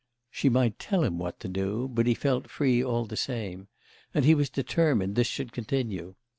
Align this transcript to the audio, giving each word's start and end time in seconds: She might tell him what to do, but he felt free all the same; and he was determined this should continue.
She 0.31 0.49
might 0.49 0.79
tell 0.79 1.03
him 1.03 1.19
what 1.19 1.39
to 1.41 1.47
do, 1.47 1.87
but 1.87 2.07
he 2.07 2.15
felt 2.15 2.49
free 2.49 2.83
all 2.83 3.05
the 3.05 3.15
same; 3.15 3.67
and 4.15 4.25
he 4.25 4.33
was 4.33 4.49
determined 4.49 5.13
this 5.13 5.27
should 5.27 5.51
continue. 5.51 6.15